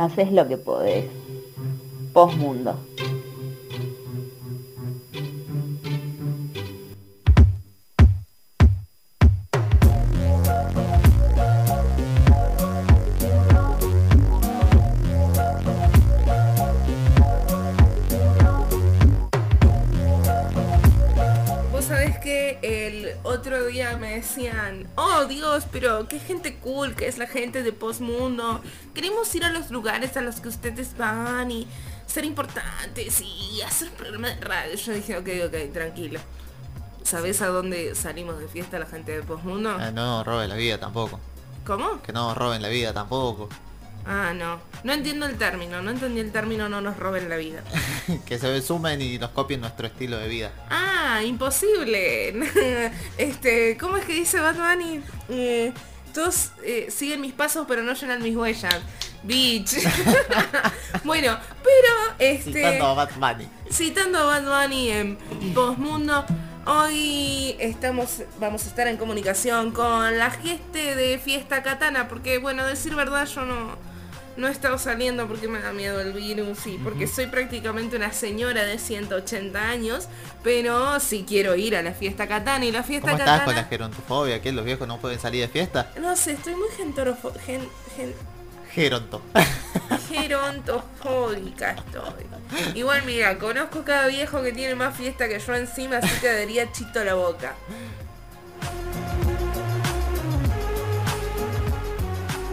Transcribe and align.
Haces 0.00 0.32
lo 0.32 0.48
que 0.48 0.56
podés. 0.56 1.04
Postmundo. 2.14 2.74
Que 22.20 22.58
el 22.62 23.16
otro 23.22 23.66
día 23.66 23.96
me 23.96 24.16
decían, 24.16 24.88
oh 24.96 25.24
Dios, 25.24 25.64
pero 25.72 26.06
qué 26.08 26.18
gente 26.20 26.56
cool 26.58 26.94
que 26.94 27.08
es 27.08 27.18
la 27.18 27.26
gente 27.26 27.62
de 27.62 27.72
Postmundo. 27.72 28.60
Queremos 28.94 29.34
ir 29.34 29.44
a 29.44 29.50
los 29.50 29.70
lugares 29.70 30.16
a 30.16 30.20
los 30.20 30.40
que 30.40 30.48
ustedes 30.48 30.96
van 30.96 31.50
y 31.50 31.66
ser 32.06 32.24
importantes 32.24 33.20
y 33.20 33.62
hacer 33.62 33.88
un 33.88 33.94
programa 33.94 34.28
de 34.28 34.40
radio. 34.40 34.74
Yo 34.74 34.92
dije, 34.92 35.16
ok, 35.16 35.28
ok, 35.46 35.72
tranquilo. 35.72 36.20
¿Sabés 37.02 37.40
a 37.42 37.48
dónde 37.48 37.94
salimos 37.94 38.38
de 38.38 38.48
fiesta 38.48 38.78
la 38.78 38.86
gente 38.86 39.12
de 39.12 39.22
Postmundo? 39.22 39.80
Eh, 39.80 39.92
no 39.92 40.22
roben 40.22 40.48
la 40.48 40.56
vida 40.56 40.78
tampoco. 40.78 41.18
¿Cómo? 41.66 42.02
Que 42.02 42.12
no 42.12 42.34
roben 42.34 42.62
la 42.62 42.68
vida 42.68 42.92
tampoco. 42.92 43.48
Ah, 44.12 44.34
no. 44.34 44.60
No 44.82 44.92
entiendo 44.92 45.24
el 45.26 45.38
término, 45.38 45.82
no 45.82 45.92
entendí 45.92 46.18
el 46.18 46.32
término 46.32 46.68
no 46.68 46.80
nos 46.80 46.96
roben 46.96 47.28
la 47.28 47.36
vida. 47.36 47.62
que 48.26 48.40
se 48.40 48.60
sumen 48.60 49.00
y 49.00 49.18
nos 49.18 49.30
copien 49.30 49.60
nuestro 49.60 49.86
estilo 49.86 50.18
de 50.18 50.26
vida. 50.26 50.50
Ah, 50.68 51.22
imposible. 51.24 52.34
este, 53.18 53.78
¿cómo 53.78 53.98
es 53.98 54.04
que 54.04 54.14
dice 54.14 54.40
Batman? 54.40 54.82
Y, 54.82 55.00
eh, 55.28 55.72
todos 56.12 56.50
eh, 56.64 56.88
siguen 56.90 57.20
mis 57.20 57.32
pasos 57.32 57.66
pero 57.68 57.84
no 57.84 57.94
llenan 57.94 58.20
mis 58.20 58.34
huellas. 58.34 58.80
Bitch. 59.22 59.76
bueno, 61.04 61.38
pero 61.62 62.16
este. 62.18 62.52
Citando 62.52 62.86
a 62.86 62.94
Bad 62.94 63.10
Bunny. 63.16 63.48
Citando 63.70 64.18
a 64.18 64.24
Bad 64.24 64.62
Bunny 64.62 64.90
en 64.90 65.18
Postmundo. 65.54 66.24
Hoy 66.66 67.54
estamos, 67.60 68.22
vamos 68.40 68.64
a 68.64 68.68
estar 68.68 68.88
en 68.88 68.96
comunicación 68.96 69.70
con 69.70 70.18
la 70.18 70.32
gente 70.32 70.96
de 70.96 71.18
Fiesta 71.18 71.62
Katana, 71.62 72.08
porque 72.08 72.38
bueno, 72.38 72.66
decir 72.66 72.94
verdad 72.94 73.26
yo 73.26 73.44
no, 73.44 73.89
no 74.40 74.48
he 74.48 74.50
estado 74.50 74.78
saliendo 74.78 75.28
porque 75.28 75.46
me 75.46 75.60
da 75.60 75.72
miedo 75.72 76.00
el 76.00 76.12
virus 76.12 76.66
y 76.66 76.78
porque 76.78 77.06
soy 77.06 77.26
prácticamente 77.26 77.96
una 77.96 78.12
señora 78.12 78.64
de 78.64 78.78
180 78.78 79.60
años, 79.60 80.08
pero 80.42 80.98
sí 80.98 81.24
quiero 81.28 81.54
ir 81.54 81.76
a 81.76 81.82
la 81.82 81.92
Fiesta 81.92 82.26
Katana 82.26 82.64
y 82.64 82.72
la 82.72 82.82
Fiesta 82.82 83.10
¿Cómo 83.10 83.18
estás 83.18 83.42
con 83.42 83.54
la 83.54 83.64
gerontofobia? 83.64 84.40
¿Que 84.40 84.50
los 84.52 84.64
viejos 84.64 84.88
no 84.88 84.98
pueden 84.98 85.20
salir 85.20 85.42
de 85.42 85.48
fiesta? 85.48 85.92
No 86.00 86.16
sé, 86.16 86.32
estoy 86.32 86.54
muy 86.54 86.68
gentorofo... 86.76 87.32
Gen, 87.44 87.68
gen, 87.94 88.14
Geronto. 88.72 89.20
gerontofóbica 90.08 91.72
estoy. 91.72 92.26
Igual 92.74 93.02
mira, 93.04 93.38
conozco 93.38 93.84
cada 93.84 94.06
viejo 94.06 94.42
que 94.42 94.52
tiene 94.52 94.74
más 94.74 94.96
fiesta 94.96 95.28
que 95.28 95.38
yo 95.38 95.54
encima, 95.54 95.98
así 95.98 96.20
que 96.20 96.32
daría 96.32 96.72
chito 96.72 97.04
la 97.04 97.14
boca. 97.14 97.54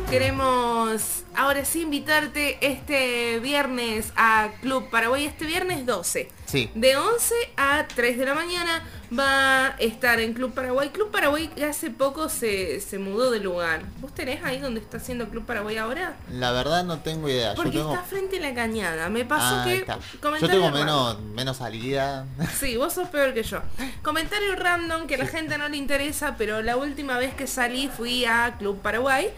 Queremos 0.09 1.16
ahora 1.37 1.63
sí 1.65 1.81
invitarte 1.83 2.57
este 2.61 3.39
viernes 3.39 4.11
a 4.15 4.49
Club 4.61 4.89
Paraguay, 4.89 5.25
este 5.25 5.45
viernes 5.45 5.85
12. 5.85 6.29
Sí. 6.45 6.69
De 6.75 6.95
11 6.95 7.35
a 7.57 7.85
3 7.93 8.17
de 8.17 8.25
la 8.25 8.33
mañana 8.33 8.83
va 9.17 9.67
a 9.67 9.75
estar 9.79 10.19
en 10.19 10.33
Club 10.33 10.53
Paraguay. 10.53 10.89
Club 10.89 11.11
Paraguay 11.11 11.49
hace 11.67 11.89
poco 11.91 12.29
se, 12.29 12.79
se 12.81 12.99
mudó 12.99 13.31
de 13.31 13.39
lugar. 13.39 13.81
¿Vos 13.99 14.13
tenés 14.13 14.43
ahí 14.43 14.59
donde 14.59 14.79
está 14.79 14.97
haciendo 14.97 15.29
Club 15.29 15.45
Paraguay 15.45 15.77
ahora? 15.77 16.15
La 16.31 16.51
verdad 16.51 16.83
no 16.85 16.99
tengo 16.99 17.27
idea. 17.29 17.53
Porque 17.55 17.71
Yo 17.71 17.79
tengo... 17.81 17.93
está 17.93 18.05
frente 18.05 18.37
a 18.37 18.41
la 18.41 18.53
cañada. 18.53 19.09
Me 19.09 19.25
pasó 19.25 19.55
Ah, 19.57 19.63
que... 19.65 19.85
Yo 20.41 20.47
tengo 20.47 20.65
random. 20.65 20.73
menos, 20.73 21.21
menos 21.21 21.57
salida. 21.57 22.25
Sí, 22.59 22.75
vos 22.77 22.93
sos 22.93 23.09
peor 23.09 23.33
que 23.33 23.43
yo. 23.43 23.61
Comentario 24.01 24.55
random 24.55 25.05
que 25.07 25.15
a 25.15 25.17
la 25.19 25.27
gente 25.27 25.57
no 25.57 25.67
le 25.69 25.77
interesa, 25.77 26.35
pero 26.37 26.61
la 26.61 26.77
última 26.77 27.17
vez 27.17 27.33
que 27.35 27.45
salí 27.47 27.89
fui 27.89 28.25
a 28.25 28.55
Club 28.57 28.81
Paraguay 28.81 29.29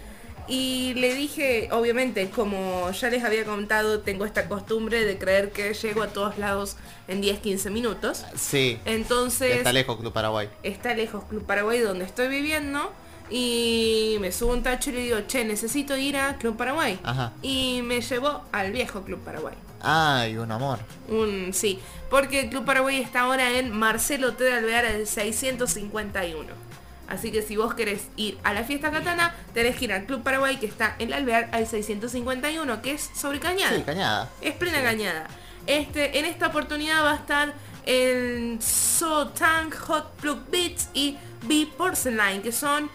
y 0.50 0.94
le 0.96 1.14
dije, 1.14 1.70
obviamente, 1.72 2.30
como 2.32 2.90
ya 2.92 3.10
les 3.10 3.24
había 3.24 3.46
contado, 3.46 4.00
tengo 4.02 4.26
esta 4.26 4.50
costumbre 4.50 5.06
de 5.06 5.18
creer 5.18 5.52
que 5.52 5.74
llego 5.74 6.02
a 6.02 6.08
todos 6.08 6.38
lados 6.40 6.76
en 7.08 7.22
10-15 7.22 7.70
minutos. 7.72 8.26
Sí. 8.36 8.80
Entonces, 8.86 9.58
Está 9.58 9.72
lejos 9.72 9.98
Club 10.00 10.12
Paraguay. 10.12 10.50
está 10.64 10.94
lejos 10.96 11.24
Club 11.26 11.46
Paraguay 11.46 11.80
donde 11.80 12.06
estoy 12.06 12.28
viviendo 12.28 12.92
y 13.30 14.18
me 14.22 14.32
subo 14.32 14.54
un 14.54 14.64
tacho 14.64 14.90
y 14.90 14.94
le 14.94 15.00
digo, 15.02 15.18
che, 15.28 15.46
necesito 15.46 15.96
ir 15.96 16.18
a 16.18 16.38
Club 16.38 16.58
Paraguay. 16.58 17.00
Ajá. 17.04 17.32
Y 17.44 17.82
me 17.84 18.02
llevó 18.02 18.42
al 18.52 18.72
viejo 18.72 19.04
Club 19.04 19.20
Paraguay. 19.20 19.54
Ay, 19.82 20.36
un 20.38 20.52
amor. 20.52 20.80
Un 21.08 21.54
sí, 21.54 21.80
porque 22.10 22.42
el 22.42 22.50
Club 22.50 22.66
Paraguay 22.66 22.98
está 23.00 23.22
ahora 23.22 23.58
en 23.60 23.72
Marcelo 23.72 24.34
T. 24.34 24.44
de 24.44 24.54
Alvear 24.54 24.92
del 24.92 25.06
651. 25.08 26.69
Así 27.10 27.32
que 27.32 27.42
si 27.42 27.58
vos 27.58 27.74
querés 27.74 28.08
ir 28.16 28.38
a 28.44 28.54
la 28.54 28.64
fiesta 28.64 28.92
katana, 28.92 29.36
tenés 29.54 29.76
que 29.76 29.86
ir 29.86 29.94
al 29.94 30.06
Club 30.06 30.22
Paraguay 30.24 30.58
que 30.58 30.68
está 30.68 30.96
en 31.00 31.08
el 31.08 31.14
Alvear 31.14 31.50
al 31.52 31.66
651, 31.68 32.82
que 32.82 32.92
es 32.94 33.10
sobre 33.16 33.40
Cañada. 33.40 33.76
Sí, 33.76 33.82
cañada. 33.84 34.30
Es 34.42 34.54
plena 34.56 34.82
cañada. 34.84 35.28
Este, 35.66 36.18
en 36.20 36.26
esta 36.26 36.48
oportunidad 36.48 37.04
va 37.04 37.12
a 37.14 37.16
estar 37.16 37.54
el 37.86 38.62
So 38.62 39.30
Tank 39.30 39.76
Hot 39.88 40.12
Plug 40.22 40.40
Beats 40.52 40.90
y 40.94 41.18
B 41.44 41.68
Porcelain, 41.78 42.42
que 42.42 42.52
son 42.52 42.90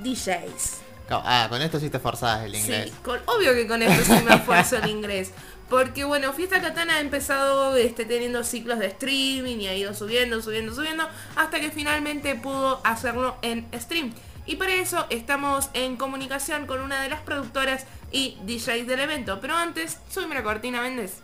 DJs. 0.00 0.78
Ah, 1.12 1.46
con 1.48 1.60
esto 1.60 1.80
sí 1.80 1.90
te 1.90 1.98
forzás 1.98 2.44
el 2.44 2.52
Sí, 2.54 2.60
inglés. 2.60 2.92
con- 3.04 3.18
obvio 3.26 3.52
que 3.52 3.66
con 3.66 3.82
esto 3.82 4.04
sí 4.04 4.22
me 4.24 4.34
esfuerzo 4.36 4.76
el 4.76 4.88
inglés. 4.90 5.32
Porque 5.70 6.02
bueno, 6.02 6.32
Fiesta 6.32 6.60
Katana 6.60 6.96
ha 6.96 7.00
empezado 7.00 7.76
este, 7.76 8.04
teniendo 8.04 8.42
ciclos 8.42 8.80
de 8.80 8.88
streaming 8.88 9.58
y 9.58 9.68
ha 9.68 9.76
ido 9.76 9.94
subiendo, 9.94 10.42
subiendo, 10.42 10.74
subiendo, 10.74 11.08
hasta 11.36 11.60
que 11.60 11.70
finalmente 11.70 12.34
pudo 12.34 12.80
hacerlo 12.84 13.36
en 13.42 13.66
stream. 13.72 14.12
Y 14.46 14.56
para 14.56 14.74
eso 14.74 15.06
estamos 15.10 15.70
en 15.72 15.96
comunicación 15.96 16.66
con 16.66 16.80
una 16.80 17.00
de 17.00 17.08
las 17.08 17.20
productoras 17.20 17.86
y 18.10 18.36
DJs 18.44 18.88
del 18.88 18.98
evento. 18.98 19.40
Pero 19.40 19.54
antes, 19.54 19.98
súbeme 20.10 20.34
la 20.34 20.42
cortina, 20.42 20.82
Méndez. 20.82 21.22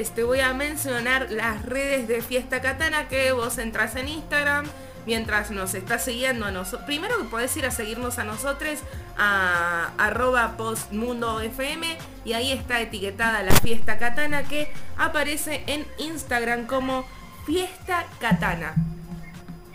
Antes 0.00 0.14
te 0.14 0.22
voy 0.22 0.40
a 0.40 0.54
mencionar 0.54 1.30
las 1.30 1.62
redes 1.62 2.08
de 2.08 2.22
Fiesta 2.22 2.62
Katana 2.62 3.06
que 3.08 3.32
vos 3.32 3.58
entras 3.58 3.96
en 3.96 4.08
Instagram 4.08 4.64
mientras 5.04 5.50
nos 5.50 5.74
estás 5.74 6.06
siguiendo 6.06 6.46
a 6.46 6.50
nosotros. 6.50 6.86
Primero 6.86 7.18
que 7.18 7.24
podés 7.24 7.54
ir 7.58 7.66
a 7.66 7.70
seguirnos 7.70 8.18
a 8.18 8.24
nosotros 8.24 8.78
a 9.18 9.90
arroba 9.98 10.56
postmundofm 10.56 11.82
y 12.24 12.32
ahí 12.32 12.50
está 12.50 12.80
etiquetada 12.80 13.42
la 13.42 13.52
Fiesta 13.52 13.98
Katana 13.98 14.44
que 14.44 14.72
aparece 14.96 15.64
en 15.66 15.86
Instagram 15.98 16.66
como 16.66 17.06
Fiesta 17.44 18.06
Katana. 18.20 18.76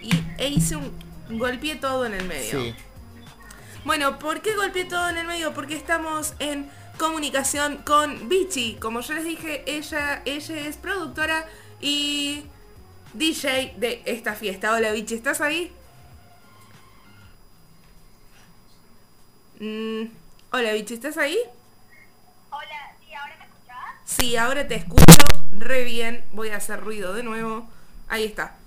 Y 0.02 0.10
e 0.40 0.48
hice 0.48 0.76
un 0.76 0.92
golpeé 1.30 1.76
todo 1.76 2.04
en 2.08 2.16
el 2.16 2.26
medio. 2.26 2.64
Sí. 2.64 2.76
Bueno, 3.84 4.18
¿por 4.18 4.42
qué 4.42 4.56
golpeé 4.56 4.86
todo 4.86 5.08
en 5.08 5.20
el 5.20 5.28
medio? 5.28 5.54
Porque 5.54 5.76
estamos 5.76 6.34
en 6.40 6.68
comunicación 6.98 7.78
con 7.78 8.30
Vichy. 8.30 8.76
Como 8.76 9.02
ya 9.02 9.16
les 9.16 9.26
dije, 9.26 9.64
ella, 9.68 10.22
ella 10.26 10.68
es 10.68 10.78
productora 10.78 11.46
y 11.82 12.46
DJ 13.14 13.76
de 13.78 14.02
esta 14.06 14.34
fiesta. 14.34 14.74
Hola 14.74 14.92
Vichy, 14.92 15.16
¿estás 15.16 15.42
ahí? 15.42 15.72
Mm, 19.60 20.06
hola 20.52 20.74
Vichy, 20.74 20.96
¿estás 20.96 21.18
ahí? 21.18 21.38
Hola, 22.50 22.96
¿sí 23.00 23.14
ahora 23.14 23.38
me 23.38 23.46
escuchás? 23.46 23.78
Sí, 24.04 24.36
ahora 24.36 24.68
te 24.68 24.76
escucho 24.76 25.06
re 25.52 25.84
bien. 25.84 26.26
Voy 26.32 26.50
a 26.50 26.58
hacer 26.58 26.82
ruido 26.82 27.14
de 27.14 27.24
nuevo. 27.24 27.68
Ahí 28.08 28.26
está. 28.26 28.58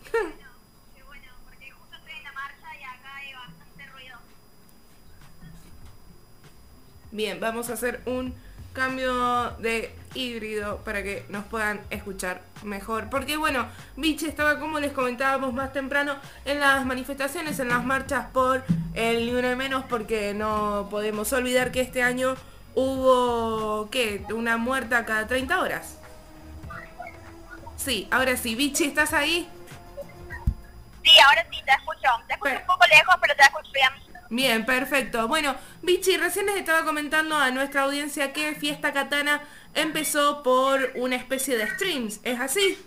Bien, 7.11 7.41
vamos 7.41 7.71
a 7.71 7.75
hacer 7.75 8.01
un 8.07 8.35
cambio 8.73 9.51
de 9.59 9.95
híbrido 10.15 10.79
para 10.85 11.03
que 11.03 11.25
nos 11.31 11.45
puedan 11.47 11.81
escuchar 11.91 12.43
mejor. 12.63 13.09
Porque 13.11 13.37
bueno, 13.37 13.67
Vichy 13.97 14.27
estaba 14.27 14.59
como 14.61 14.79
les 14.79 14.93
comentábamos 14.93 15.53
más 15.53 15.73
temprano 15.73 16.17
en 16.45 16.61
las 16.61 16.85
manifestaciones, 16.85 17.59
en 17.59 17.69
las 17.69 17.85
marchas 17.85 18.27
por 18.33 18.65
el 18.95 19.27
ni 19.27 19.35
una 19.35 19.57
menos 19.57 19.85
porque 19.89 20.35
no 20.35 20.87
podemos 20.91 21.33
olvidar 21.33 21.73
que 21.73 21.81
este 21.81 22.03
año 22.03 22.37
hubo, 22.75 23.89
¿qué? 23.91 24.25
Una 24.33 24.57
muerta 24.59 25.05
cada 25.07 25.27
30 25.27 25.59
horas. 25.61 25.99
Sí, 27.77 28.07
ahora 28.11 28.37
sí, 28.37 28.55
Vichy, 28.55 28.85
¿estás 28.85 29.13
ahí? 29.13 29.49
Sí, 31.03 31.11
ahora 31.27 31.47
sí, 31.51 31.59
te 31.65 31.73
escucho. 31.73 32.09
Te 32.27 32.35
escucho 32.35 32.51
Pero- 32.53 32.61
un 32.61 32.67
poco 32.67 32.87
lejos, 32.87 33.15
pero 33.21 33.35
te 33.35 33.43
escucho 33.43 33.71
bien. 33.73 34.08
Bien, 34.31 34.67
perfecto. 34.67 35.27
Bueno, 35.27 35.57
Vichy, 35.83 36.19
recién 36.19 36.47
les 36.47 36.57
estaba 36.57 36.85
comentando 36.85 37.37
a 37.37 37.51
nuestra 37.51 37.83
audiencia 37.83 38.33
que 38.33 38.55
Fiesta 38.55 38.93
Katana 38.93 39.43
empezó 39.75 40.43
por 40.43 40.93
una 40.97 41.17
especie 41.17 41.57
de 41.57 41.67
streams, 41.71 42.21
¿es 42.25 42.39
así? 42.39 42.85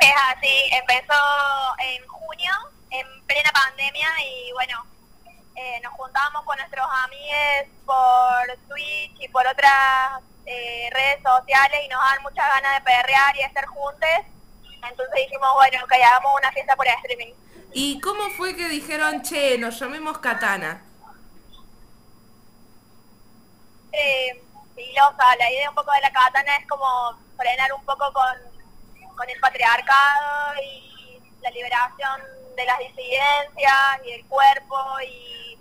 Es 0.00 0.14
así, 0.34 0.70
empezó 0.72 1.14
en 1.80 2.06
junio, 2.06 2.50
en 2.90 3.06
plena 3.26 3.50
pandemia, 3.52 4.08
y 4.24 4.52
bueno, 4.52 4.86
eh, 5.54 5.80
nos 5.82 5.92
juntábamos 5.92 6.44
con 6.44 6.56
nuestros 6.56 6.86
amigos 7.04 7.68
por 7.84 8.58
Twitch 8.68 9.20
y 9.20 9.28
por 9.28 9.46
otras 9.46 10.22
eh, 10.46 10.88
redes 10.92 11.22
sociales 11.22 11.80
y 11.84 11.88
nos 11.88 12.00
dan 12.00 12.22
muchas 12.22 12.48
ganas 12.54 12.74
de 12.74 12.80
perrear 12.80 13.36
y 13.36 13.42
estar 13.42 13.66
juntos. 13.66 14.08
Entonces 14.88 15.14
dijimos, 15.14 15.48
bueno, 15.54 15.86
que 15.86 16.02
hagamos 16.02 16.32
una 16.36 16.50
fiesta 16.52 16.74
por 16.74 16.86
streaming. 16.86 17.34
¿Y 17.74 18.00
cómo 18.00 18.30
fue 18.30 18.54
que 18.54 18.68
dijeron, 18.68 19.22
che, 19.22 19.56
nos 19.56 19.78
llamemos 19.80 20.18
Katana? 20.18 20.84
Eh, 23.92 24.42
filosa, 24.74 25.36
la 25.38 25.50
idea 25.50 25.70
un 25.70 25.74
poco 25.74 25.92
de 25.92 26.00
la 26.00 26.12
katana 26.12 26.56
es 26.56 26.66
como 26.66 27.18
frenar 27.36 27.72
un 27.72 27.84
poco 27.84 28.12
con, 28.12 29.16
con 29.16 29.28
el 29.28 29.38
patriarcado 29.40 30.54
y 30.62 31.20
la 31.40 31.50
liberación 31.50 32.20
de 32.56 32.64
las 32.64 32.78
disidencias 32.78 34.06
y 34.06 34.12
el 34.12 34.26
cuerpo 34.26 34.76
y 35.06 35.58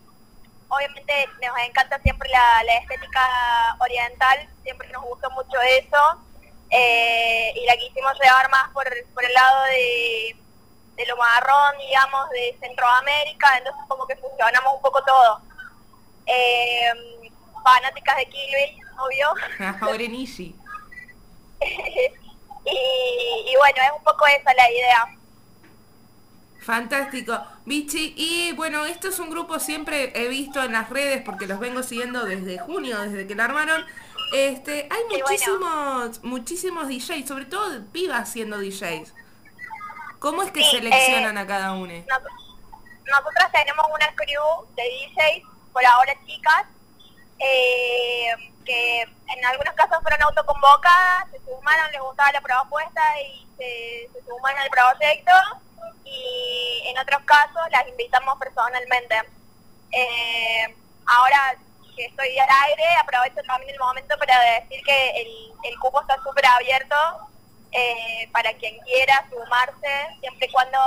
obviamente 0.68 1.28
nos 1.42 1.58
encanta 1.68 2.00
siempre 2.00 2.30
la, 2.30 2.64
la 2.64 2.78
estética 2.78 3.76
oriental, 3.80 4.50
siempre 4.64 4.88
nos 4.90 5.04
gustó 5.04 5.30
mucho 5.32 5.60
eso 5.62 6.24
eh, 6.70 7.54
y 7.56 7.66
la 7.66 7.76
quisimos 7.76 8.14
llevar 8.22 8.50
más 8.50 8.70
por, 8.70 8.86
por 9.14 9.26
el 9.26 9.34
lado 9.34 9.64
de, 9.64 10.41
de 11.02 11.08
lo 11.08 11.18
marrón, 11.18 11.78
digamos, 11.80 12.30
de 12.30 12.58
Centroamérica, 12.60 13.58
entonces 13.58 13.82
como 13.88 14.06
que 14.08 14.16
fusionamos 14.18 14.76
un 14.76 14.82
poco 14.82 15.04
todo. 15.04 15.42
Eh, 16.26 16.92
fanáticas 17.64 18.18
de 18.18 18.26
Kill 18.26 18.56
Bill, 18.56 18.86
obvio. 18.98 19.34
Y, 22.64 22.70
y 22.70 23.56
bueno, 23.58 23.82
es 23.82 23.92
un 23.98 24.04
poco 24.04 24.28
esa 24.28 24.54
la 24.54 24.70
idea. 24.70 25.18
Fantástico. 26.60 27.42
Vichy, 27.66 28.14
y 28.16 28.52
bueno, 28.54 28.86
esto 28.86 29.08
es 29.08 29.18
un 29.18 29.32
grupo 29.32 29.60
siempre 29.60 30.12
he 30.14 30.28
visto 30.28 30.62
en 30.62 30.74
las 30.74 30.92
redes 30.92 31.24
porque 31.24 31.48
los 31.48 31.60
vengo 31.60 31.82
siguiendo 31.82 32.24
desde 32.24 32.60
junio, 32.60 33.02
desde 33.02 33.26
que 33.26 33.34
la 33.34 33.46
armaron. 33.46 33.84
Este, 34.32 34.88
hay 34.92 35.04
bueno. 35.10 35.26
muchísimos, 35.28 36.24
muchísimos 36.24 36.88
DJs, 36.88 37.28
sobre 37.28 37.46
todo 37.46 37.84
pibas 37.92 38.32
siendo 38.32 38.60
DJs. 38.60 39.12
¿Cómo 40.22 40.44
es 40.44 40.52
que 40.52 40.62
Sí, 40.64 40.70
seleccionan 40.78 41.36
eh, 41.36 41.42
a 41.42 41.48
cada 41.48 41.72
uno? 41.74 41.92
Nos- 42.08 42.22
nosotras 43.06 43.52
tenemos 43.52 43.86
una 43.92 44.08
crew 44.16 44.68
de 44.76 44.84
DJs, 44.84 45.44
por 45.74 45.84
ahora 45.84 46.14
chicas, 46.28 46.64
eh, 47.40 48.30
que 48.64 49.02
en 49.02 49.46
algunos 49.46 49.74
casos 49.74 49.98
fueron 50.04 50.22
autoconvocadas, 50.22 51.26
se 51.32 51.40
sumaron, 51.40 51.92
les 51.92 52.02
gustaba 52.02 52.32
la 52.34 52.42
propuesta 52.42 53.02
y 53.20 53.48
se, 53.58 54.10
se 54.14 54.26
sumaron 54.28 54.60
al 54.62 54.70
proyecto 54.70 55.32
y 56.06 56.84
en 56.86 57.00
otros 57.00 57.22
casos 57.26 57.62
las 57.72 57.88
invitamos 57.88 58.38
personalmente. 58.38 59.16
Eh, 59.92 60.76
ahora 61.08 61.56
que 61.96 62.06
estoy 62.06 62.38
al 62.38 62.50
aire, 62.68 62.84
aprovecho 63.02 63.42
también 63.48 63.74
el 63.74 63.80
momento 63.80 64.16
para 64.20 64.40
decir 64.40 64.82
que 64.86 65.10
el, 65.22 65.54
el 65.64 65.80
cupo 65.80 66.00
está 66.02 66.16
súper 66.24 66.46
abierto 66.46 66.96
eh, 67.72 68.30
para 68.32 68.54
quien 68.54 68.78
quiera 68.80 69.28
sumarse, 69.30 70.08
siempre 70.20 70.48
y 70.48 70.52
cuando 70.52 70.80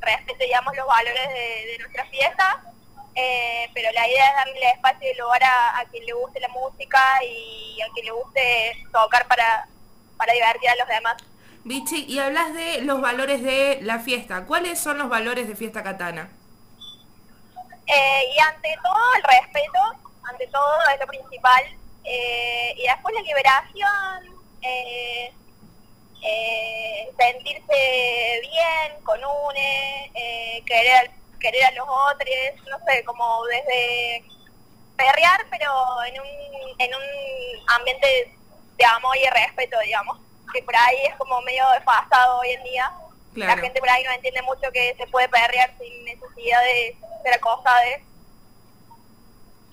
respete, 0.00 0.44
digamos, 0.44 0.76
los 0.76 0.86
valores 0.86 1.28
de, 1.28 1.66
de 1.66 1.78
nuestra 1.78 2.04
fiesta. 2.06 2.62
Eh, 3.18 3.70
pero 3.72 3.90
la 3.92 4.06
idea 4.06 4.28
es 4.28 4.36
darle 4.36 4.70
espacio 4.72 5.10
y 5.10 5.16
lugar 5.16 5.42
a, 5.42 5.78
a 5.78 5.84
quien 5.86 6.04
le 6.04 6.12
guste 6.12 6.38
la 6.38 6.48
música 6.48 7.00
y 7.24 7.80
a 7.80 7.90
quien 7.94 8.04
le 8.04 8.12
guste 8.12 8.76
tocar 8.92 9.26
para, 9.26 9.66
para 10.18 10.34
divertir 10.34 10.68
a 10.68 10.76
los 10.76 10.88
demás. 10.88 11.16
Vichy, 11.64 12.04
y 12.04 12.18
hablas 12.18 12.52
de 12.52 12.82
los 12.82 13.00
valores 13.00 13.42
de 13.42 13.78
la 13.82 13.98
fiesta. 14.00 14.44
¿Cuáles 14.44 14.78
son 14.78 14.98
los 14.98 15.08
valores 15.08 15.48
de 15.48 15.56
Fiesta 15.56 15.82
Katana? 15.82 16.30
Eh, 17.86 18.22
y 18.34 18.38
ante 18.38 18.76
todo 18.82 19.14
el 19.16 19.22
respeto, 19.22 19.80
ante 20.30 20.46
todo 20.48 20.76
es 20.92 21.00
lo 21.00 21.06
principal. 21.06 21.64
Eh, 22.04 22.74
y 22.76 22.82
después 22.82 23.14
la 23.14 23.22
liberación, 23.22 24.44
eh, 24.60 24.95
sentirse 27.26 28.40
bien 28.42 29.02
con 29.04 29.18
une, 29.18 30.10
eh, 30.14 30.62
querer, 30.66 31.10
querer 31.40 31.64
a 31.64 31.70
los 31.72 31.86
otros, 31.88 32.68
no 32.70 32.78
sé, 32.86 33.04
como 33.04 33.44
desde 33.46 34.24
perrear, 34.96 35.46
pero 35.50 35.70
en 36.04 36.20
un, 36.20 36.80
en 36.80 36.94
un 36.94 37.70
ambiente 37.76 38.32
de 38.76 38.84
amor 38.84 39.16
y 39.16 39.28
respeto, 39.28 39.78
digamos, 39.80 40.18
que 40.52 40.62
por 40.62 40.76
ahí 40.76 40.98
es 41.06 41.14
como 41.16 41.40
medio 41.42 41.68
desfasado 41.70 42.38
hoy 42.40 42.50
en 42.50 42.62
día. 42.64 42.92
Claro. 43.34 43.54
La 43.54 43.62
gente 43.62 43.80
por 43.80 43.90
ahí 43.90 44.02
no 44.04 44.12
entiende 44.12 44.42
mucho 44.42 44.70
que 44.72 44.94
se 44.96 45.06
puede 45.08 45.28
perrear 45.28 45.74
sin 45.78 46.04
necesidad 46.04 46.62
de 46.62 46.96
ser 47.22 47.34
acosada. 47.34 47.82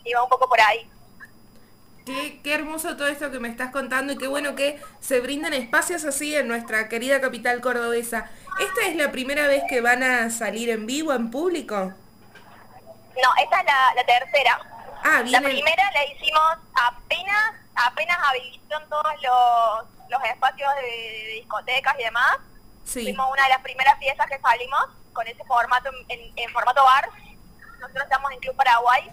Y 0.04 0.14
va 0.14 0.24
un 0.24 0.30
poco 0.30 0.50
por 0.50 0.60
ahí. 0.60 0.90
Qué, 2.06 2.42
qué 2.44 2.54
hermoso 2.54 2.98
todo 2.98 3.08
esto 3.08 3.32
que 3.32 3.40
me 3.40 3.48
estás 3.48 3.72
contando 3.72 4.12
y 4.14 4.18
qué 4.18 4.28
bueno 4.28 4.56
que 4.56 4.82
se 5.00 5.22
brindan 5.22 5.54
espacios 5.54 6.04
así 6.04 6.36
en 6.36 6.50
nuestra 6.50 6.90
querida 6.90 7.22
capital 7.22 7.62
cordobesa. 7.62 8.30
¿Esta 8.60 8.88
es 8.88 8.96
la 8.98 9.12
primera 9.12 9.48
vez 9.48 9.64
que 9.70 9.80
van 9.80 10.04
a 10.04 10.30
salir 10.30 10.70
en 10.70 10.86
vivo, 10.86 11.14
en 11.14 11.32
público? 11.32 11.94
No, 13.16 13.30
esta 13.42 13.60
es 13.62 13.66
la, 13.66 13.94
la 13.96 14.04
tercera. 14.06 14.60
Ah, 15.04 15.18
La 15.20 15.24
vienen... 15.24 15.52
primera 15.52 15.84
la 15.94 16.06
hicimos 16.06 16.42
apenas, 16.76 17.54
apenas 17.76 18.18
habilitaron 18.30 18.90
todos 18.90 19.14
los, 19.22 20.10
los 20.10 20.24
espacios 20.30 20.70
de, 20.82 21.34
discotecas 21.36 21.96
y 22.00 22.04
demás. 22.04 22.38
Sí. 22.84 23.04
Fuimos 23.04 23.32
una 23.32 23.44
de 23.44 23.50
las 23.50 23.62
primeras 23.62 23.98
fiestas 24.00 24.28
que 24.28 24.40
salimos 24.40 24.82
con 25.14 25.26
ese 25.28 25.44
formato 25.46 25.90
en, 26.10 26.20
en- 26.20 26.34
en 26.36 26.52
formato 26.52 26.84
bar. 26.84 27.08
Nosotros 27.80 28.04
estamos 28.04 28.32
en 28.34 28.40
Club 28.40 28.56
Paraguay. 28.58 29.10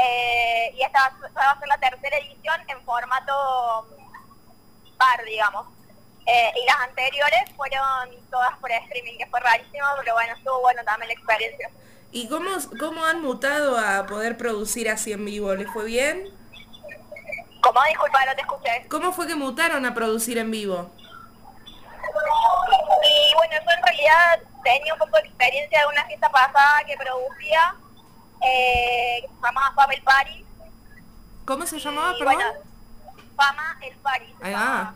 Eh, 0.00 0.74
y 0.76 0.82
esta 0.82 1.12
va, 1.36 1.50
a 1.50 1.58
ser 1.58 1.68
la 1.68 1.78
tercera 1.78 2.16
edición 2.18 2.60
en 2.68 2.84
formato 2.84 3.88
bar, 4.96 5.24
digamos. 5.24 5.66
Eh, 6.26 6.52
y 6.62 6.66
las 6.66 6.76
anteriores 6.88 7.40
fueron 7.56 8.10
todas 8.30 8.56
por 8.58 8.70
streaming, 8.70 9.16
que 9.18 9.26
fue 9.26 9.40
rarísimo, 9.40 9.86
pero 9.98 10.12
bueno, 10.14 10.34
estuvo 10.34 10.60
bueno 10.60 10.84
también 10.84 11.08
la 11.08 11.14
experiencia. 11.14 11.70
¿Y 12.12 12.28
cómo, 12.28 12.50
cómo 12.78 13.04
han 13.04 13.22
mutado 13.22 13.78
a 13.78 14.06
poder 14.06 14.36
producir 14.36 14.88
así 14.88 15.12
en 15.12 15.24
vivo? 15.24 15.54
¿Les 15.54 15.70
fue 15.70 15.84
bien? 15.84 16.28
Como 17.60 17.82
disculpa, 17.84 18.24
no 18.24 18.34
te 18.34 18.40
escuché. 18.42 18.86
¿Cómo 18.88 19.12
fue 19.12 19.26
que 19.26 19.34
mutaron 19.34 19.84
a 19.84 19.94
producir 19.94 20.38
en 20.38 20.50
vivo? 20.50 20.90
Y 23.04 23.34
bueno, 23.34 23.52
yo 23.52 23.70
en 23.76 23.82
realidad 23.82 24.40
tenía 24.64 24.92
un 24.92 24.98
poco 24.98 25.16
de 25.16 25.28
experiencia 25.28 25.80
de 25.80 25.86
una 25.86 26.04
fiesta 26.06 26.28
pasada 26.30 26.84
que 26.86 26.96
producía, 26.96 27.74
eh, 28.42 29.22
que 29.22 29.28
se 29.28 29.42
llamaba 29.42 29.72
Fama 29.74 29.94
el 29.94 30.02
Party. 30.02 30.44
¿Cómo 31.44 31.66
se 31.66 31.78
llamaba, 31.78 32.14
y 32.14 32.18
perdón? 32.18 32.34
bueno, 32.34 32.50
Fama 33.36 33.78
el 33.82 33.96
Party. 33.96 34.34
Ahí 34.42 34.52
va. 34.52 34.94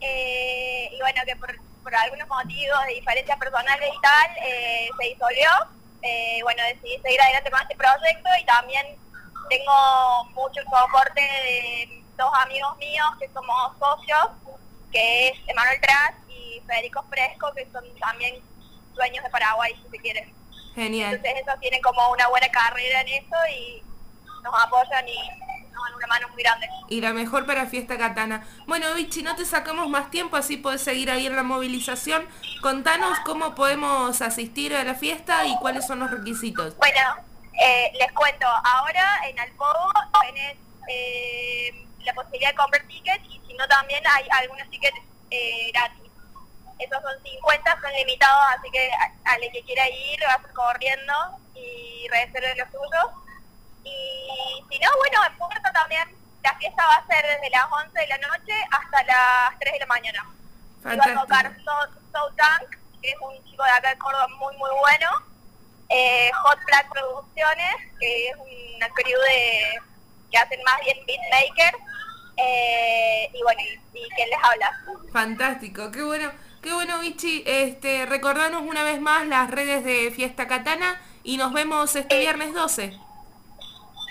Eh, 0.00 0.90
y 0.92 1.00
bueno, 1.00 1.22
que 1.26 1.36
por, 1.36 1.54
por 1.82 1.94
algunos 1.94 2.28
motivos 2.28 2.78
de 2.86 2.94
diferencias 2.94 3.38
personales 3.38 3.90
y 3.96 4.00
tal, 4.00 4.36
eh, 4.42 4.88
se 4.98 5.08
disolvió. 5.08 5.50
Eh, 6.02 6.40
bueno, 6.42 6.62
decidí 6.64 7.00
seguir 7.02 7.20
adelante 7.20 7.50
con 7.50 7.60
este 7.60 7.76
proyecto 7.76 8.28
y 8.40 8.44
también 8.44 8.86
tengo 9.48 10.24
mucho 10.34 10.60
soporte 10.62 11.20
de 11.20 12.02
dos 12.16 12.30
amigos 12.42 12.76
míos 12.78 13.06
que 13.18 13.28
somos 13.32 13.72
socios, 13.78 14.28
que 14.92 15.28
es 15.28 15.34
Emanuel 15.46 15.80
Tras 15.80 16.14
y 16.28 16.60
Federico 16.66 17.04
Fresco, 17.08 17.52
que 17.54 17.68
son 17.72 17.84
también 17.98 18.42
dueños 18.94 19.24
de 19.24 19.30
Paraguay, 19.30 19.74
si 19.82 19.90
se 19.90 19.98
quiere. 19.98 20.32
Genial. 20.76 21.14
Entonces 21.14 21.42
ellos 21.42 21.60
tienen 21.60 21.80
como 21.80 22.10
una 22.12 22.28
buena 22.28 22.48
carrera 22.50 23.00
en 23.00 23.08
eso 23.08 23.36
y 23.50 23.82
nos 24.42 24.54
apoyan 24.62 25.08
y 25.08 25.16
nos 25.72 25.84
dan 25.84 25.94
una 25.96 26.06
mano 26.06 26.28
muy 26.28 26.42
grande. 26.42 26.68
Y 26.90 27.00
la 27.00 27.14
mejor 27.14 27.46
para 27.46 27.64
Fiesta 27.64 27.96
Katana. 27.96 28.46
Bueno, 28.66 28.92
Vichy, 28.94 29.22
no 29.22 29.34
te 29.36 29.46
sacamos 29.46 29.88
más 29.88 30.10
tiempo, 30.10 30.36
así 30.36 30.58
podés 30.58 30.82
seguir 30.82 31.10
ahí 31.10 31.26
en 31.26 31.34
la 31.34 31.42
movilización. 31.42 32.28
Contanos 32.60 33.18
cómo 33.20 33.54
podemos 33.54 34.20
asistir 34.20 34.76
a 34.76 34.84
la 34.84 34.94
fiesta 34.94 35.46
y 35.46 35.56
cuáles 35.60 35.86
son 35.86 36.00
los 36.00 36.10
requisitos. 36.10 36.76
Bueno, 36.76 37.00
eh, 37.54 37.90
les 37.98 38.12
cuento, 38.12 38.46
ahora 38.46 39.20
en 39.28 39.40
Alpogo 39.40 39.92
tenés 40.20 40.56
eh, 40.88 41.86
la 42.04 42.12
posibilidad 42.12 42.50
de 42.50 42.56
comprar 42.56 42.82
tickets 42.86 43.24
y 43.30 43.40
si 43.46 43.54
no 43.54 43.66
también 43.66 44.02
hay 44.06 44.28
algunos 44.42 44.68
tickets 44.68 44.98
eh, 45.30 45.70
gratis. 45.72 46.05
Esos 46.78 47.00
son 47.02 47.22
50, 47.22 47.80
son 47.80 47.92
limitados, 47.94 48.42
así 48.58 48.70
que 48.70 48.90
a- 48.92 49.32
al 49.32 49.40
que 49.52 49.62
quiera 49.62 49.88
ir 49.88 50.20
va 50.28 50.34
a 50.34 50.40
ser 50.42 50.52
corriendo 50.52 51.12
y 51.54 52.06
reserve 52.08 52.54
los 52.56 52.68
suyos. 52.68 53.12
Y 53.84 54.64
si 54.70 54.78
no, 54.78 54.88
bueno, 54.98 55.24
en 55.26 55.38
Puerto 55.38 55.70
también 55.72 56.08
la 56.42 56.54
fiesta 56.56 56.84
va 56.86 56.94
a 56.94 57.06
ser 57.06 57.24
desde 57.26 57.50
las 57.50 57.64
11 57.70 57.98
de 58.00 58.06
la 58.08 58.18
noche 58.18 58.52
hasta 58.70 59.02
las 59.04 59.58
3 59.58 59.72
de 59.72 59.78
la 59.80 59.86
mañana. 59.86 60.26
Y 60.80 60.96
va 60.96 61.04
a 61.04 61.14
tocar. 61.22 61.56
So, 61.64 61.72
So 62.12 62.30
Tank, 62.36 62.76
que 63.02 63.10
es 63.10 63.16
un 63.20 63.44
chico 63.44 63.62
de 63.64 63.70
acá 63.70 63.90
de 63.90 63.98
Córdoba 63.98 64.26
muy 64.38 64.56
muy 64.56 64.70
bueno. 64.80 65.08
eh, 65.88 66.30
Hot 66.42 66.58
Flat 66.66 66.86
Producciones, 66.88 67.74
que 68.00 68.28
es 68.28 68.34
una 68.76 68.88
crew 68.90 69.20
de, 69.20 69.80
que 70.32 70.38
hacen 70.38 70.60
más 70.64 70.80
bien 70.80 70.98
beatmakers. 71.06 71.78
Eh, 72.36 73.30
y 73.32 73.42
bueno, 73.42 73.60
y, 73.62 73.98
y 73.98 74.08
quién 74.10 74.28
les 74.30 74.38
habla. 74.42 74.80
Fantástico, 75.12 75.90
qué 75.92 76.02
bueno, 76.02 76.32
qué 76.66 76.74
bueno 76.74 76.98
Vichy, 76.98 77.44
este, 77.46 78.06
recordanos 78.06 78.62
una 78.62 78.82
vez 78.82 79.00
más 79.00 79.24
las 79.28 79.48
redes 79.48 79.84
de 79.84 80.10
Fiesta 80.10 80.48
Katana 80.48 81.00
y 81.22 81.36
nos 81.36 81.52
vemos 81.52 81.94
este 81.94 82.18
viernes 82.18 82.54
12. 82.54 82.90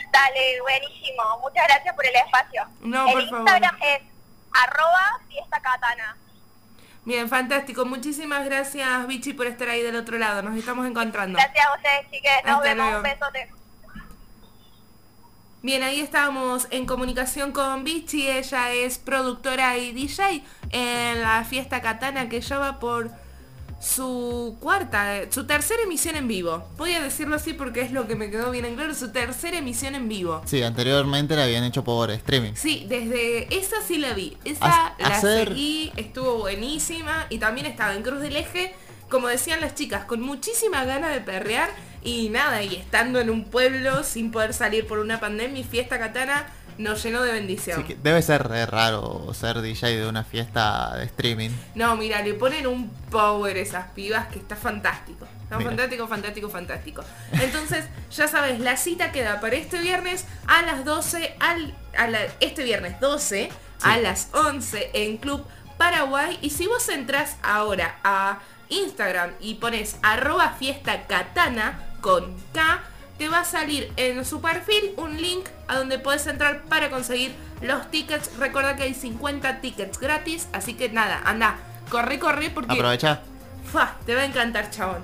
Dale, 0.09 0.61
buenísimo. 0.61 1.39
Muchas 1.41 1.67
gracias 1.67 1.93
por 1.93 2.05
el 2.05 2.15
espacio. 2.15 2.65
No, 2.79 3.07
el 3.07 3.13
por 3.13 3.23
favor. 3.23 3.39
Instagram 3.39 3.77
es 3.81 4.01
arroba 4.53 5.19
fiesta 5.27 5.61
katana. 5.61 6.15
Bien, 7.03 7.27
fantástico, 7.27 7.83
muchísimas 7.83 8.45
gracias 8.45 9.05
Vichy 9.05 9.33
por 9.33 9.47
estar 9.47 9.67
ahí 9.67 9.83
del 9.83 9.97
otro 9.97 10.17
lado, 10.17 10.41
nos 10.41 10.55
estamos 10.55 10.87
encontrando. 10.87 11.37
Gracias 11.37 11.65
a 11.65 11.75
ustedes, 11.75 12.09
chiques. 12.09 12.31
Nos 12.45 12.55
Hasta 12.55 12.69
vemos. 12.69 12.85
luego. 12.85 12.97
Un 12.97 13.03
besote. 13.03 13.54
Bien, 15.65 15.81
ahí 15.81 15.99
estábamos 15.99 16.67
en 16.69 16.85
comunicación 16.85 17.51
con 17.51 17.83
Vichy, 17.83 18.29
ella 18.29 18.71
es 18.71 18.99
productora 18.99 19.79
y 19.79 19.93
DJ 19.93 20.43
en 20.69 21.23
la 21.23 21.43
fiesta 21.43 21.81
Katana 21.81 22.29
que 22.29 22.39
ya 22.39 22.59
va 22.59 22.79
por 22.79 23.09
su 23.81 24.57
cuarta, 24.59 25.21
su 25.31 25.47
tercera 25.47 25.81
emisión 25.81 26.17
en 26.17 26.27
vivo. 26.27 26.69
Voy 26.77 26.93
a 26.93 27.01
decirlo 27.01 27.35
así 27.37 27.53
porque 27.53 27.81
es 27.81 27.91
lo 27.91 28.07
que 28.07 28.15
me 28.15 28.29
quedó 28.29 28.51
bien 28.51 28.65
en 28.65 28.75
claro, 28.75 28.93
su 28.93 29.11
tercera 29.11 29.57
emisión 29.57 29.95
en 29.95 30.07
vivo. 30.07 30.43
Sí, 30.45 30.61
anteriormente 30.61 31.35
la 31.35 31.45
habían 31.45 31.63
hecho 31.63 31.83
por 31.83 32.11
streaming. 32.11 32.53
Sí, 32.53 32.85
desde 32.87 33.47
esa 33.57 33.81
sí 33.81 33.97
la 33.97 34.13
vi. 34.13 34.37
Esa 34.45 34.93
la 34.99 35.07
hacer- 35.07 35.47
seguí, 35.47 35.91
estuvo 35.95 36.37
buenísima 36.37 37.25
y 37.31 37.39
también 37.39 37.65
estaba 37.65 37.95
en 37.95 38.03
Cruz 38.03 38.21
del 38.21 38.35
Eje, 38.35 38.75
como 39.09 39.29
decían 39.29 39.61
las 39.61 39.73
chicas, 39.73 40.05
con 40.05 40.21
muchísima 40.21 40.85
ganas 40.85 41.11
de 41.11 41.21
perrear 41.21 41.71
y 42.05 42.29
nada, 42.29 42.63
y 42.63 42.75
estando 42.75 43.19
en 43.19 43.29
un 43.29 43.43
pueblo 43.45 44.03
sin 44.05 44.31
poder 44.31 44.53
salir 44.53 44.87
por 44.87 44.99
una 44.99 45.19
pandemia 45.19 45.59
y 45.59 45.63
fiesta 45.65 45.99
katana 45.99 46.45
nos 46.77 47.01
llenó 47.03 47.21
de 47.23 47.31
bendición. 47.31 47.85
Debe 48.03 48.21
ser 48.21 48.47
re 48.47 48.65
raro 48.65 49.33
ser 49.33 49.61
DJ 49.61 49.97
de 49.97 50.07
una 50.07 50.23
fiesta 50.23 50.95
de 50.97 51.05
streaming. 51.05 51.49
No, 51.73 51.95
mira, 51.95 52.21
le 52.21 52.33
ponen 52.33 52.67
un 52.67 52.89
power 53.09 53.57
esas 53.57 53.87
pibas 53.91 54.27
que 54.27 54.39
está 54.39 54.55
fantástico. 54.55 55.25
Está 55.43 55.57
Mira. 55.57 55.69
fantástico, 55.69 56.07
fantástico, 56.07 56.49
fantástico. 56.49 57.03
Entonces, 57.31 57.85
ya 58.11 58.27
sabes, 58.27 58.59
la 58.59 58.75
cita 58.77 59.11
queda 59.11 59.39
para 59.39 59.55
este 59.55 59.79
viernes 59.79 60.25
a 60.47 60.63
las 60.63 60.83
12, 60.85 61.35
al, 61.39 61.73
a 61.97 62.07
la- 62.07 62.25
este 62.39 62.63
viernes 62.63 62.99
12 62.99 63.49
a 63.81 63.97
las 63.97 64.29
11 64.33 64.89
en 64.93 65.17
Club 65.17 65.45
Paraguay. 65.77 66.37
Y 66.41 66.49
si 66.49 66.67
vos 66.67 66.89
entras 66.89 67.37
ahora 67.43 67.97
a 68.03 68.39
Instagram 68.69 69.31
y 69.39 69.55
pones 69.55 69.97
arroba 70.01 70.53
fiesta 70.59 71.05
katana 71.07 71.79
con 72.05 72.35
K, 72.53 72.83
te 73.17 73.29
va 73.29 73.39
a 73.39 73.45
salir 73.45 73.91
en 73.97 74.23
su 74.25 74.39
perfil 74.39 74.93
un 74.95 75.19
link 75.19 75.47
a 75.67 75.77
donde 75.77 75.97
puedes 75.97 76.27
entrar 76.27 76.61
para 76.65 76.91
conseguir 76.91 77.33
los 77.63 77.89
tickets. 77.89 78.37
Recuerda 78.37 78.75
que 78.75 78.83
hay 78.83 78.93
50 78.93 79.59
tickets 79.59 79.99
gratis, 79.99 80.47
así 80.53 80.75
que 80.75 80.87
nada, 80.89 81.19
anda, 81.25 81.57
corre, 81.89 82.19
corre 82.19 82.51
porque 82.51 82.73
Aprovecha. 82.73 83.21
¡fua! 83.71 83.95
te 84.05 84.13
va 84.13 84.21
a 84.21 84.25
encantar, 84.25 84.69
chabón. 84.69 85.03